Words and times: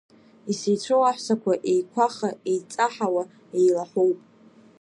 Исеицәоу 0.51 1.01
аҳәсақәа 1.09 1.53
еиқәаха-еиҵаҳауа 1.71 3.23
еилаҳәоуп. 3.57 4.19